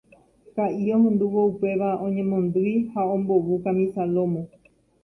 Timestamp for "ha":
2.97-3.01